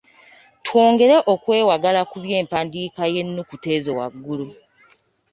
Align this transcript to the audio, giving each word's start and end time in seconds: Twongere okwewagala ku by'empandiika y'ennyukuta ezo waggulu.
Twongere 0.65 1.15
okwewagala 1.33 2.01
ku 2.09 2.17
by'empandiika 2.23 3.01
y'ennyukuta 3.13 3.67
ezo 3.77 3.91
waggulu. 3.99 4.47